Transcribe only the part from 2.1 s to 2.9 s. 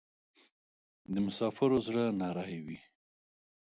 نری وی